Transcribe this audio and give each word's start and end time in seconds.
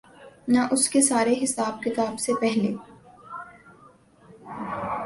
نہ 0.47 0.59
کہ 0.89 0.99
اس 0.99 1.01
سارے 1.01 1.33
حساب 1.43 1.83
کتاب 1.83 2.19
سے 2.19 2.33
پہلے۔ 2.41 2.73